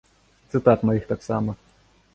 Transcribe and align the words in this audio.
І 0.45 0.55
цытат 0.55 0.87
маіх 0.91 1.03
таксама. 1.13 1.51